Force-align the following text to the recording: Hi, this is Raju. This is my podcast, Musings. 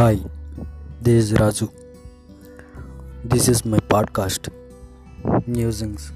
Hi, 0.00 0.18
this 1.02 1.24
is 1.24 1.32
Raju. 1.38 1.70
This 3.22 3.48
is 3.48 3.66
my 3.66 3.80
podcast, 3.80 4.48
Musings. 5.46 6.10